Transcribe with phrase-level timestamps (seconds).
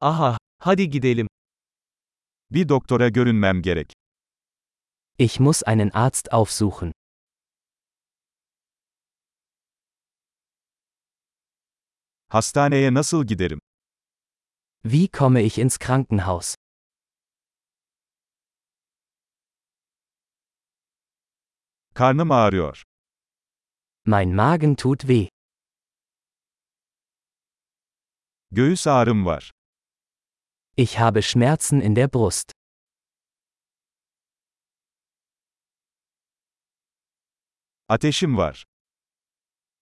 [0.00, 1.28] Aha, hadi gidelim.
[2.50, 3.92] Bir doktora görünmem gerek.
[5.18, 6.92] Ich muss einen Arzt aufsuchen.
[12.28, 13.60] Hastaneye nasıl giderim?
[14.84, 16.54] Wie komme ich ins Krankenhaus?
[21.94, 22.82] Karnım ağrıyor.
[24.04, 25.28] Mein Magen tut weh.
[28.50, 29.50] Göğüs ağrım var.
[30.84, 32.52] Ich habe Schmerzen in der Brust.
[37.88, 38.64] Ateşim var.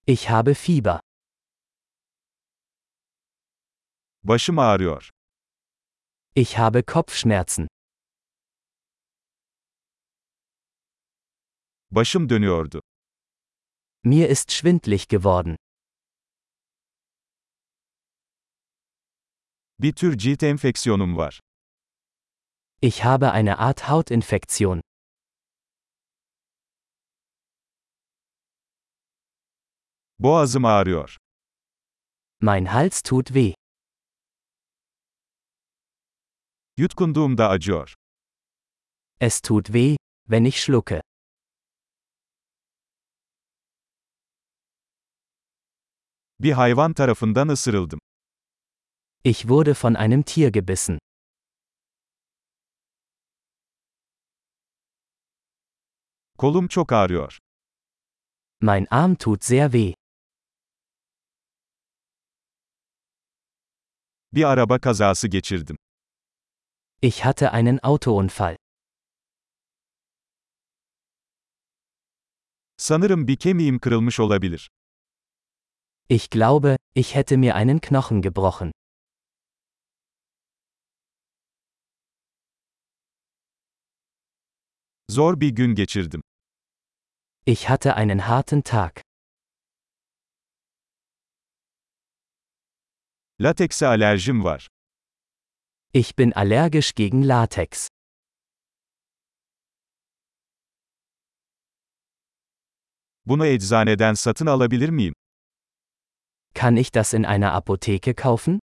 [0.06, 1.00] Ich habe Fieber.
[4.22, 5.10] Başım ağrıyor.
[6.34, 7.68] Ich habe Kopfschmerzen.
[11.90, 12.82] Başım dönüyordu.
[14.04, 15.56] Mir ist schwindlig geworden.
[19.80, 21.40] Bir tür cilt enfeksiyonum var.
[22.82, 24.80] Ich habe eine Art Hautinfektion.
[30.18, 31.16] Boğazım ağrıyor.
[32.40, 33.54] Mein Hals tut weh.
[36.76, 37.94] Yutkunduğumda acıyor.
[39.20, 39.96] Es tut weh,
[40.30, 41.02] wenn ich schlucke.
[46.40, 48.00] Bir hayvan tarafından ısırıldım.
[49.30, 50.98] Ich wurde von einem Tier gebissen.
[56.38, 57.38] Kolum çok ağrıyor.
[58.60, 59.94] Mein Arm tut sehr weh.
[64.32, 65.76] Bir araba kazası geçirdim.
[67.02, 68.56] Ich hatte einen Autounfall.
[72.76, 74.70] Sanırım bir kemiğim kırılmış olabilir.
[76.08, 78.72] Ich glaube, ich hätte mir einen Knochen gebrochen.
[85.10, 86.22] Zor bir gün geçirdim.
[87.46, 89.00] Ich hatte einen harten Tag.
[93.40, 94.66] Latekse alerjim var.
[95.92, 97.88] Ich bin allergisch gegen Latex.
[103.26, 105.14] Bunu eczaneden satın alabilir miyim?
[106.54, 108.60] Kann ich das in einer Apotheke kaufen?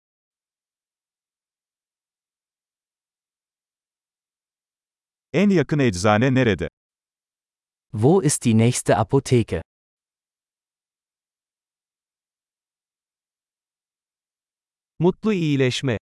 [5.34, 6.68] En yakın eczane nerede?
[7.92, 9.62] Wo ist die nächste Apotheke?
[14.98, 15.98] Mutlu iyileşme.